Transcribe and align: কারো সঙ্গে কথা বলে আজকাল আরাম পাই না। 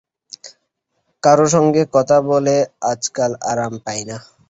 কারো 1.23 1.45
সঙ্গে 1.55 1.81
কথা 1.95 2.17
বলে 2.29 2.55
আজকাল 2.91 3.31
আরাম 3.51 3.73
পাই 3.85 4.01
না। 4.09 4.17